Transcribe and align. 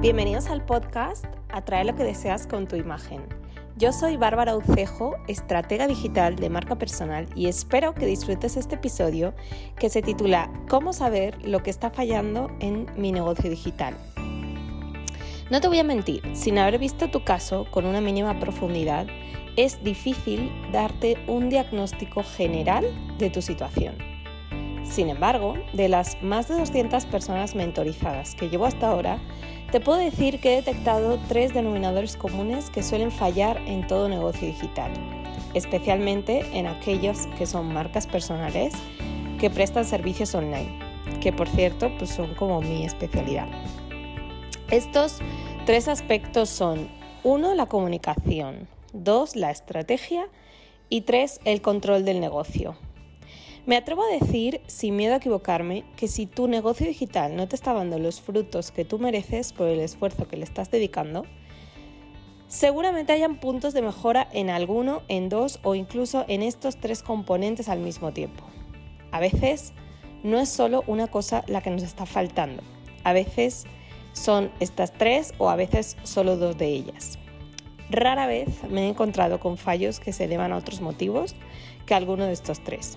Bienvenidos 0.00 0.46
al 0.46 0.64
podcast 0.64 1.24
Atrae 1.48 1.84
lo 1.84 1.96
que 1.96 2.04
deseas 2.04 2.46
con 2.46 2.68
tu 2.68 2.76
imagen. 2.76 3.20
Yo 3.76 3.92
soy 3.92 4.16
Bárbara 4.16 4.56
Ucejo, 4.56 5.16
estratega 5.26 5.88
digital 5.88 6.36
de 6.36 6.48
marca 6.48 6.78
personal 6.78 7.26
y 7.34 7.48
espero 7.48 7.94
que 7.94 8.06
disfrutes 8.06 8.56
este 8.56 8.76
episodio 8.76 9.34
que 9.76 9.90
se 9.90 10.00
titula 10.00 10.52
¿Cómo 10.68 10.92
saber 10.92 11.44
lo 11.44 11.64
que 11.64 11.70
está 11.70 11.90
fallando 11.90 12.48
en 12.60 12.86
mi 12.96 13.10
negocio 13.10 13.50
digital? 13.50 13.96
No 15.50 15.60
te 15.60 15.66
voy 15.66 15.80
a 15.80 15.84
mentir, 15.84 16.22
sin 16.32 16.58
haber 16.58 16.78
visto 16.78 17.10
tu 17.10 17.24
caso 17.24 17.66
con 17.72 17.84
una 17.84 18.00
mínima 18.00 18.38
profundidad, 18.38 19.08
es 19.56 19.82
difícil 19.82 20.52
darte 20.70 21.16
un 21.26 21.48
diagnóstico 21.48 22.22
general 22.22 22.86
de 23.18 23.30
tu 23.30 23.42
situación. 23.42 23.96
Sin 24.90 25.10
embargo, 25.10 25.54
de 25.74 25.88
las 25.88 26.20
más 26.22 26.48
de 26.48 26.58
200 26.58 27.04
personas 27.06 27.54
mentorizadas 27.54 28.34
que 28.34 28.48
llevo 28.48 28.66
hasta 28.66 28.88
ahora, 28.88 29.18
te 29.70 29.80
puedo 29.80 29.98
decir 29.98 30.40
que 30.40 30.54
he 30.54 30.56
detectado 30.56 31.18
tres 31.28 31.52
denominadores 31.52 32.16
comunes 32.16 32.70
que 32.70 32.82
suelen 32.82 33.10
fallar 33.10 33.58
en 33.66 33.86
todo 33.86 34.08
negocio 34.08 34.48
digital, 34.48 34.90
especialmente 35.52 36.40
en 36.58 36.66
aquellos 36.66 37.26
que 37.36 37.44
son 37.44 37.72
marcas 37.72 38.06
personales 38.06 38.72
que 39.38 39.50
prestan 39.50 39.84
servicios 39.84 40.34
online, 40.34 40.78
que 41.20 41.32
por 41.32 41.48
cierto 41.48 41.90
pues 41.98 42.10
son 42.10 42.34
como 42.34 42.62
mi 42.62 42.84
especialidad. 42.84 43.46
Estos 44.70 45.18
tres 45.66 45.86
aspectos 45.86 46.48
son 46.48 46.88
uno, 47.22 47.54
la 47.54 47.66
comunicación, 47.66 48.68
dos, 48.94 49.36
la 49.36 49.50
estrategia 49.50 50.28
y 50.88 51.02
tres, 51.02 51.40
el 51.44 51.60
control 51.60 52.06
del 52.06 52.20
negocio. 52.20 52.74
Me 53.68 53.76
atrevo 53.76 54.02
a 54.02 54.18
decir, 54.18 54.62
sin 54.66 54.96
miedo 54.96 55.12
a 55.12 55.18
equivocarme, 55.18 55.84
que 55.94 56.08
si 56.08 56.24
tu 56.24 56.48
negocio 56.48 56.86
digital 56.86 57.36
no 57.36 57.48
te 57.48 57.54
está 57.54 57.74
dando 57.74 57.98
los 57.98 58.18
frutos 58.18 58.70
que 58.70 58.86
tú 58.86 58.98
mereces 58.98 59.52
por 59.52 59.68
el 59.68 59.80
esfuerzo 59.80 60.26
que 60.26 60.38
le 60.38 60.44
estás 60.44 60.70
dedicando, 60.70 61.26
seguramente 62.46 63.12
hayan 63.12 63.38
puntos 63.38 63.74
de 63.74 63.82
mejora 63.82 64.26
en 64.32 64.48
alguno, 64.48 65.02
en 65.08 65.28
dos 65.28 65.60
o 65.64 65.74
incluso 65.74 66.24
en 66.28 66.42
estos 66.42 66.78
tres 66.78 67.02
componentes 67.02 67.68
al 67.68 67.80
mismo 67.80 68.10
tiempo. 68.14 68.42
A 69.12 69.20
veces 69.20 69.74
no 70.22 70.38
es 70.38 70.48
solo 70.48 70.82
una 70.86 71.08
cosa 71.08 71.44
la 71.46 71.60
que 71.60 71.68
nos 71.68 71.82
está 71.82 72.06
faltando, 72.06 72.62
a 73.04 73.12
veces 73.12 73.66
son 74.14 74.50
estas 74.60 74.94
tres 74.94 75.34
o 75.36 75.50
a 75.50 75.56
veces 75.56 75.98
solo 76.04 76.38
dos 76.38 76.56
de 76.56 76.68
ellas. 76.68 77.18
Rara 77.90 78.26
vez 78.26 78.48
me 78.70 78.86
he 78.86 78.88
encontrado 78.88 79.40
con 79.40 79.58
fallos 79.58 80.00
que 80.00 80.14
se 80.14 80.26
deban 80.26 80.54
a 80.54 80.56
otros 80.56 80.80
motivos 80.80 81.34
que 81.84 81.92
alguno 81.92 82.24
de 82.24 82.32
estos 82.32 82.64
tres. 82.64 82.96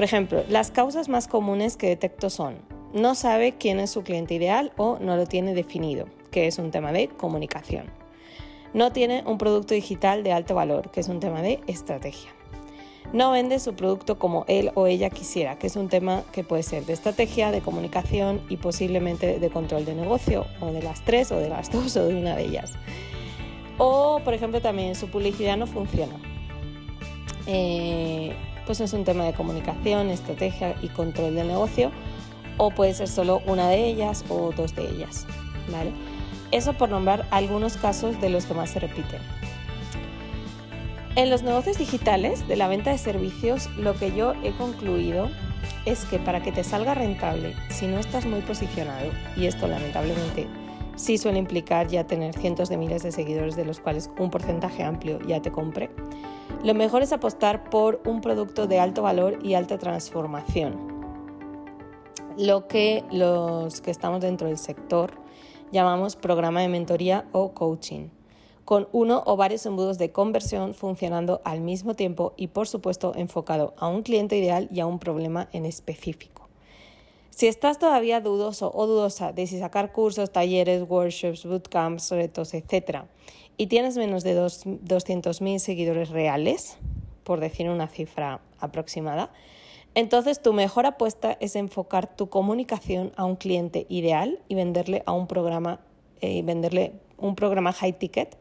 Por 0.00 0.04
ejemplo, 0.04 0.44
las 0.48 0.70
causas 0.70 1.10
más 1.10 1.28
comunes 1.28 1.76
que 1.76 1.86
detecto 1.86 2.30
son 2.30 2.56
no 2.94 3.14
sabe 3.14 3.58
quién 3.58 3.78
es 3.80 3.90
su 3.90 4.02
cliente 4.02 4.32
ideal 4.32 4.72
o 4.78 4.98
no 4.98 5.14
lo 5.14 5.26
tiene 5.26 5.52
definido, 5.52 6.06
que 6.30 6.46
es 6.46 6.58
un 6.58 6.70
tema 6.70 6.90
de 6.90 7.08
comunicación. 7.08 7.84
No 8.72 8.92
tiene 8.92 9.22
un 9.26 9.36
producto 9.36 9.74
digital 9.74 10.22
de 10.22 10.32
alto 10.32 10.54
valor, 10.54 10.90
que 10.90 11.00
es 11.00 11.08
un 11.08 11.20
tema 11.20 11.42
de 11.42 11.60
estrategia. 11.66 12.30
No 13.12 13.32
vende 13.32 13.58
su 13.58 13.74
producto 13.74 14.18
como 14.18 14.46
él 14.48 14.70
o 14.74 14.86
ella 14.86 15.10
quisiera, 15.10 15.58
que 15.58 15.66
es 15.66 15.76
un 15.76 15.90
tema 15.90 16.22
que 16.32 16.44
puede 16.44 16.62
ser 16.62 16.86
de 16.86 16.94
estrategia, 16.94 17.50
de 17.50 17.60
comunicación 17.60 18.40
y 18.48 18.56
posiblemente 18.56 19.38
de 19.38 19.50
control 19.50 19.84
de 19.84 19.94
negocio, 19.94 20.46
o 20.62 20.72
de 20.72 20.82
las 20.82 21.04
tres, 21.04 21.30
o 21.30 21.36
de 21.36 21.50
las 21.50 21.70
dos, 21.72 21.94
o 21.98 22.08
de 22.08 22.14
una 22.14 22.36
de 22.36 22.44
ellas. 22.44 22.72
O, 23.76 24.22
por 24.24 24.32
ejemplo, 24.32 24.62
también 24.62 24.94
su 24.94 25.10
publicidad 25.10 25.58
no 25.58 25.66
funciona. 25.66 26.14
Eh, 27.46 28.34
pues 28.70 28.80
es 28.80 28.92
un 28.92 29.02
tema 29.02 29.24
de 29.24 29.32
comunicación, 29.32 30.10
estrategia 30.10 30.76
y 30.80 30.86
control 30.90 31.34
del 31.34 31.48
negocio, 31.48 31.90
o 32.56 32.70
puede 32.70 32.94
ser 32.94 33.08
solo 33.08 33.42
una 33.44 33.68
de 33.68 33.84
ellas 33.84 34.24
o 34.28 34.52
dos 34.52 34.76
de 34.76 34.88
ellas. 34.88 35.26
¿vale? 35.72 35.90
Eso 36.52 36.74
por 36.74 36.88
nombrar 36.88 37.26
algunos 37.32 37.76
casos 37.76 38.20
de 38.20 38.30
los 38.30 38.46
que 38.46 38.54
más 38.54 38.70
se 38.70 38.78
repiten. 38.78 39.20
En 41.16 41.30
los 41.30 41.42
negocios 41.42 41.78
digitales 41.78 42.46
de 42.46 42.54
la 42.54 42.68
venta 42.68 42.92
de 42.92 42.98
servicios, 42.98 43.68
lo 43.76 43.96
que 43.96 44.14
yo 44.14 44.34
he 44.44 44.52
concluido 44.52 45.30
es 45.84 46.04
que 46.04 46.20
para 46.20 46.40
que 46.40 46.52
te 46.52 46.62
salga 46.62 46.94
rentable, 46.94 47.56
si 47.70 47.88
no 47.88 47.98
estás 47.98 48.24
muy 48.24 48.40
posicionado, 48.42 49.10
y 49.36 49.46
esto 49.46 49.66
lamentablemente 49.66 50.46
sí 50.94 51.18
suele 51.18 51.40
implicar 51.40 51.88
ya 51.88 52.04
tener 52.04 52.34
cientos 52.34 52.68
de 52.68 52.76
miles 52.76 53.02
de 53.02 53.10
seguidores 53.10 53.56
de 53.56 53.64
los 53.64 53.80
cuales 53.80 54.10
un 54.16 54.30
porcentaje 54.30 54.84
amplio 54.84 55.18
ya 55.26 55.42
te 55.42 55.50
compre, 55.50 55.90
lo 56.62 56.74
mejor 56.74 57.02
es 57.02 57.12
apostar 57.12 57.70
por 57.70 58.02
un 58.04 58.20
producto 58.20 58.66
de 58.66 58.78
alto 58.78 59.02
valor 59.02 59.38
y 59.42 59.54
alta 59.54 59.78
transformación. 59.78 60.76
Lo 62.36 62.68
que 62.68 63.02
los 63.10 63.80
que 63.80 63.90
estamos 63.90 64.20
dentro 64.20 64.48
del 64.48 64.58
sector 64.58 65.12
llamamos 65.72 66.16
programa 66.16 66.60
de 66.60 66.68
mentoría 66.68 67.26
o 67.32 67.52
coaching, 67.52 68.08
con 68.64 68.88
uno 68.92 69.22
o 69.24 69.36
varios 69.36 69.64
embudos 69.64 69.96
de 69.98 70.12
conversión 70.12 70.74
funcionando 70.74 71.40
al 71.44 71.60
mismo 71.60 71.94
tiempo 71.94 72.34
y 72.36 72.48
por 72.48 72.68
supuesto 72.68 73.12
enfocado 73.16 73.74
a 73.78 73.88
un 73.88 74.02
cliente 74.02 74.36
ideal 74.36 74.68
y 74.70 74.80
a 74.80 74.86
un 74.86 74.98
problema 74.98 75.48
en 75.52 75.64
específico. 75.64 76.48
Si 77.30 77.46
estás 77.46 77.78
todavía 77.78 78.20
dudoso 78.20 78.70
o 78.74 78.86
dudosa 78.86 79.32
de 79.32 79.46
si 79.46 79.58
sacar 79.58 79.92
cursos, 79.92 80.30
talleres, 80.30 80.84
workshops, 80.86 81.46
bootcamps, 81.46 82.10
retos, 82.10 82.52
etc., 82.52 83.04
y 83.60 83.66
tienes 83.66 83.98
menos 83.98 84.24
de 84.24 84.34
200.000 84.34 85.58
seguidores 85.58 86.08
reales, 86.08 86.78
por 87.24 87.40
decir 87.40 87.68
una 87.68 87.88
cifra 87.88 88.40
aproximada, 88.58 89.30
entonces 89.94 90.40
tu 90.40 90.54
mejor 90.54 90.86
apuesta 90.86 91.36
es 91.40 91.56
enfocar 91.56 92.16
tu 92.16 92.30
comunicación 92.30 93.12
a 93.16 93.26
un 93.26 93.36
cliente 93.36 93.84
ideal 93.90 94.38
y 94.48 94.54
venderle 94.54 95.02
a 95.04 95.12
un 95.12 95.26
programa 95.26 95.80
eh, 96.22 96.40
venderle 96.42 96.94
un 97.18 97.34
programa 97.34 97.74
high 97.74 97.98
ticket 97.98 98.38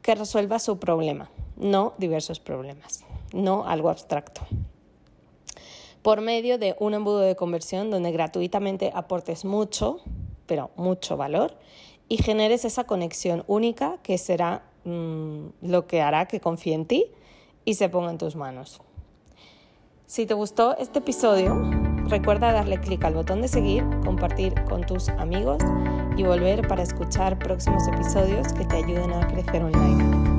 que 0.00 0.14
resuelva 0.14 0.60
su 0.60 0.78
problema, 0.78 1.28
no 1.56 1.94
diversos 1.98 2.38
problemas, 2.38 3.04
no 3.32 3.66
algo 3.66 3.90
abstracto. 3.90 4.42
Por 6.02 6.20
medio 6.20 6.56
de 6.56 6.76
un 6.78 6.94
embudo 6.94 7.18
de 7.18 7.34
conversión 7.34 7.90
donde 7.90 8.12
gratuitamente 8.12 8.92
aportes 8.94 9.44
mucho, 9.44 9.98
pero 10.46 10.70
mucho 10.76 11.16
valor 11.16 11.56
y 12.12 12.18
generes 12.18 12.66
esa 12.66 12.84
conexión 12.84 13.42
única 13.46 13.96
que 14.02 14.18
será 14.18 14.60
mm, 14.84 15.46
lo 15.62 15.86
que 15.86 16.02
hará 16.02 16.26
que 16.26 16.40
confíe 16.40 16.74
en 16.74 16.84
ti 16.84 17.06
y 17.64 17.72
se 17.72 17.88
ponga 17.88 18.10
en 18.10 18.18
tus 18.18 18.36
manos. 18.36 18.82
Si 20.04 20.26
te 20.26 20.34
gustó 20.34 20.76
este 20.76 20.98
episodio, 20.98 21.58
recuerda 22.08 22.52
darle 22.52 22.78
clic 22.80 23.02
al 23.06 23.14
botón 23.14 23.40
de 23.40 23.48
seguir, 23.48 23.82
compartir 24.04 24.52
con 24.64 24.84
tus 24.84 25.08
amigos 25.08 25.62
y 26.14 26.22
volver 26.24 26.68
para 26.68 26.82
escuchar 26.82 27.38
próximos 27.38 27.88
episodios 27.88 28.52
que 28.52 28.66
te 28.66 28.76
ayuden 28.76 29.10
a 29.14 29.26
crecer 29.28 29.62
online. 29.62 30.31